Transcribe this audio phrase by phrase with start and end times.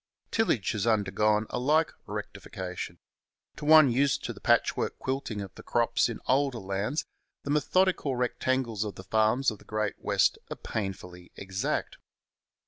[0.31, 2.97] Tillage has undergone a like rectification.
[3.57, 7.05] To one used to the patchwork quilting of the crops in older lands
[7.43, 11.97] the methodical rectangles of the farms of the Great West are painfully exact.